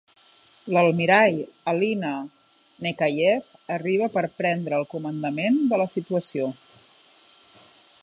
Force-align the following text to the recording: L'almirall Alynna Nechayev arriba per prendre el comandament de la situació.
L'almirall 0.75 1.37
Alynna 1.73 2.13
Nechayev 2.87 3.53
arriba 3.77 4.11
per 4.17 4.27
prendre 4.41 4.81
el 4.81 4.89
comandament 4.97 5.65
de 5.75 5.83
la 5.85 5.91
situació. 5.97 6.53